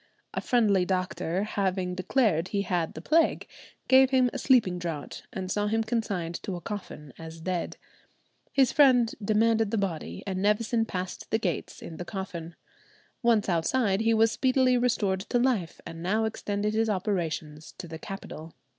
A 0.33 0.41
friendly 0.41 0.83
doctor 0.83 1.43
having 1.43 1.93
declared 1.93 2.47
he 2.47 2.63
had 2.63 2.95
the 2.95 3.03
plague, 3.03 3.47
gave 3.87 4.09
him 4.09 4.31
a 4.33 4.39
sleeping 4.39 4.79
draught, 4.79 5.27
and 5.31 5.51
saw 5.51 5.67
him 5.67 5.83
consigned 5.83 6.41
to 6.41 6.55
a 6.55 6.59
coffin 6.59 7.13
as 7.19 7.39
dead. 7.39 7.77
His 8.51 8.71
friend 8.71 9.13
demanded 9.23 9.69
the 9.69 9.77
body, 9.77 10.23
and 10.25 10.39
Nevison 10.41 10.85
passed 10.87 11.29
the 11.29 11.37
gates 11.37 11.83
in 11.83 11.97
the 11.97 12.03
coffin. 12.05 12.55
Once 13.21 13.47
outside, 13.47 14.01
he 14.01 14.15
was 14.15 14.31
speedily 14.31 14.75
restored 14.75 15.19
to 15.29 15.37
life, 15.37 15.79
and 15.85 16.01
now 16.01 16.25
extended 16.25 16.73
his 16.73 16.89
operations 16.89 17.71
to 17.77 17.87
the 17.87 17.99
capital. 17.99 18.55